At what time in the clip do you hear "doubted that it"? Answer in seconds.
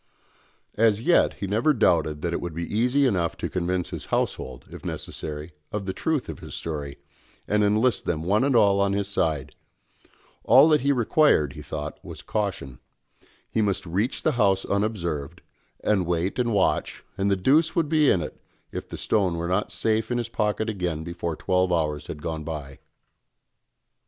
1.73-2.41